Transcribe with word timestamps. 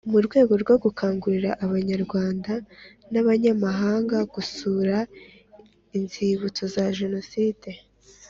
Mu 0.11 0.19
rwego 0.25 0.53
rwo 0.63 0.75
gukangurira 0.83 1.51
Abanyarwanda 1.65 2.53
n 3.11 3.13
Abanyamahanga 3.21 4.17
gusura 4.33 4.97
Inzibutso 5.97 6.63
za 6.75 6.85
Jenoside 6.99 7.69